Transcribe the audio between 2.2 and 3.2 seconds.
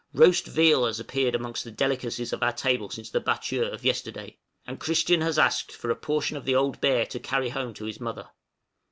of our table since the